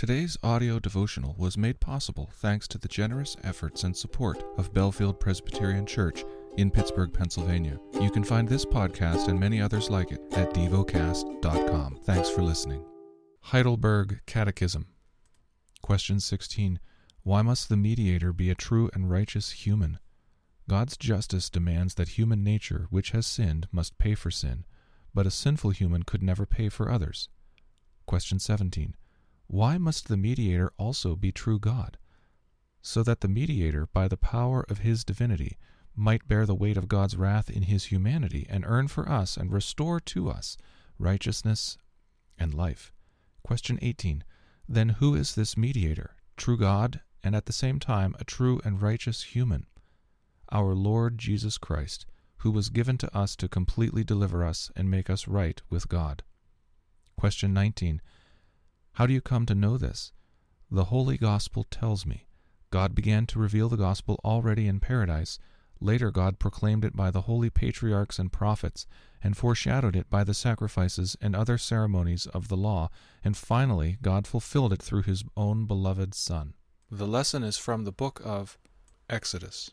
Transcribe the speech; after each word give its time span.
Today's 0.00 0.38
audio 0.42 0.78
devotional 0.78 1.34
was 1.36 1.58
made 1.58 1.78
possible 1.78 2.30
thanks 2.36 2.66
to 2.68 2.78
the 2.78 2.88
generous 2.88 3.36
efforts 3.44 3.84
and 3.84 3.94
support 3.94 4.42
of 4.56 4.72
Bellefield 4.72 5.20
Presbyterian 5.20 5.84
Church 5.84 6.24
in 6.56 6.70
Pittsburgh, 6.70 7.12
Pennsylvania. 7.12 7.78
You 8.00 8.10
can 8.10 8.24
find 8.24 8.48
this 8.48 8.64
podcast 8.64 9.28
and 9.28 9.38
many 9.38 9.60
others 9.60 9.90
like 9.90 10.10
it 10.10 10.22
at 10.32 10.54
devocast.com. 10.54 11.98
Thanks 12.04 12.30
for 12.30 12.40
listening. 12.40 12.82
Heidelberg 13.42 14.22
Catechism. 14.24 14.86
Question 15.82 16.18
16. 16.18 16.80
Why 17.22 17.42
must 17.42 17.68
the 17.68 17.76
mediator 17.76 18.32
be 18.32 18.48
a 18.48 18.54
true 18.54 18.88
and 18.94 19.10
righteous 19.10 19.50
human? 19.50 19.98
God's 20.66 20.96
justice 20.96 21.50
demands 21.50 21.96
that 21.96 22.16
human 22.16 22.42
nature, 22.42 22.86
which 22.88 23.10
has 23.10 23.26
sinned, 23.26 23.68
must 23.70 23.98
pay 23.98 24.14
for 24.14 24.30
sin, 24.30 24.64
but 25.12 25.26
a 25.26 25.30
sinful 25.30 25.72
human 25.72 26.04
could 26.04 26.22
never 26.22 26.46
pay 26.46 26.70
for 26.70 26.90
others. 26.90 27.28
Question 28.06 28.38
17. 28.38 28.94
Why 29.50 29.78
must 29.78 30.06
the 30.06 30.16
mediator 30.16 30.72
also 30.78 31.16
be 31.16 31.32
true 31.32 31.58
God? 31.58 31.98
So 32.82 33.02
that 33.02 33.20
the 33.20 33.26
mediator, 33.26 33.88
by 33.92 34.06
the 34.06 34.16
power 34.16 34.64
of 34.68 34.78
his 34.78 35.02
divinity, 35.02 35.58
might 35.96 36.28
bear 36.28 36.46
the 36.46 36.54
weight 36.54 36.76
of 36.76 36.86
God's 36.86 37.16
wrath 37.16 37.50
in 37.50 37.62
his 37.62 37.86
humanity 37.86 38.46
and 38.48 38.64
earn 38.64 38.86
for 38.86 39.08
us 39.08 39.36
and 39.36 39.52
restore 39.52 39.98
to 39.98 40.30
us 40.30 40.56
righteousness 41.00 41.76
and 42.38 42.54
life. 42.54 42.92
Question 43.42 43.80
18. 43.82 44.22
Then 44.68 44.90
who 44.90 45.16
is 45.16 45.34
this 45.34 45.56
mediator? 45.56 46.14
True 46.36 46.56
God, 46.56 47.00
and 47.24 47.34
at 47.34 47.46
the 47.46 47.52
same 47.52 47.80
time 47.80 48.14
a 48.20 48.24
true 48.24 48.60
and 48.64 48.80
righteous 48.80 49.24
human. 49.24 49.66
Our 50.52 50.76
Lord 50.76 51.18
Jesus 51.18 51.58
Christ, 51.58 52.06
who 52.38 52.52
was 52.52 52.68
given 52.68 52.96
to 52.98 53.18
us 53.18 53.34
to 53.34 53.48
completely 53.48 54.04
deliver 54.04 54.44
us 54.44 54.70
and 54.76 54.88
make 54.88 55.10
us 55.10 55.26
right 55.26 55.60
with 55.68 55.88
God. 55.88 56.22
Question 57.16 57.52
19. 57.52 58.00
How 58.94 59.06
do 59.06 59.12
you 59.12 59.20
come 59.20 59.46
to 59.46 59.54
know 59.54 59.78
this? 59.78 60.12
The 60.70 60.84
Holy 60.84 61.16
Gospel 61.16 61.64
tells 61.64 62.04
me. 62.04 62.26
God 62.70 62.94
began 62.94 63.26
to 63.26 63.38
reveal 63.38 63.68
the 63.68 63.76
Gospel 63.76 64.20
already 64.24 64.68
in 64.68 64.78
paradise. 64.78 65.38
Later, 65.80 66.10
God 66.10 66.38
proclaimed 66.38 66.84
it 66.84 66.94
by 66.94 67.10
the 67.10 67.22
holy 67.22 67.50
patriarchs 67.50 68.18
and 68.18 68.30
prophets, 68.30 68.86
and 69.22 69.36
foreshadowed 69.36 69.96
it 69.96 70.10
by 70.10 70.24
the 70.24 70.34
sacrifices 70.34 71.16
and 71.20 71.34
other 71.34 71.56
ceremonies 71.58 72.26
of 72.26 72.48
the 72.48 72.56
law, 72.56 72.90
and 73.24 73.36
finally, 73.36 73.98
God 74.02 74.26
fulfilled 74.26 74.72
it 74.72 74.82
through 74.82 75.02
His 75.02 75.24
own 75.36 75.64
beloved 75.66 76.14
Son. 76.14 76.54
The 76.90 77.06
lesson 77.06 77.42
is 77.42 77.56
from 77.56 77.84
the 77.84 77.92
book 77.92 78.20
of 78.24 78.58
Exodus. 79.08 79.70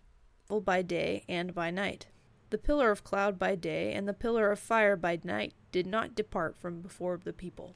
By 0.49 0.81
day 0.81 1.25
and 1.27 1.53
by 1.53 1.71
night. 1.71 2.07
The 2.49 2.57
pillar 2.57 2.91
of 2.91 3.03
cloud 3.03 3.37
by 3.37 3.55
day 3.55 3.91
and 3.91 4.07
the 4.07 4.13
pillar 4.13 4.51
of 4.51 4.59
fire 4.59 4.95
by 4.95 5.19
night 5.23 5.53
did 5.71 5.85
not 5.85 6.15
depart 6.15 6.55
from 6.55 6.81
before 6.81 7.19
the 7.21 7.33
people. 7.33 7.75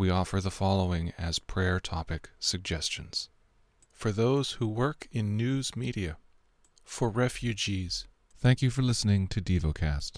we 0.00 0.08
offer 0.08 0.40
the 0.40 0.50
following 0.50 1.12
as 1.18 1.38
prayer 1.38 1.78
topic 1.78 2.30
suggestions. 2.38 3.28
For 3.92 4.10
those 4.10 4.52
who 4.52 4.66
work 4.66 5.06
in 5.12 5.36
news 5.36 5.76
media, 5.76 6.16
for 6.82 7.10
refugees. 7.10 8.08
Thank 8.38 8.62
you 8.62 8.70
for 8.70 8.80
listening 8.80 9.28
to 9.28 9.42
DevoCast. 9.42 10.12